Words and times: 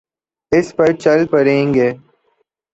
اسی 0.51 0.71
پر 0.77 0.89
چل 1.03 1.19
پڑیں 1.31 1.73
گے۔ 1.73 1.89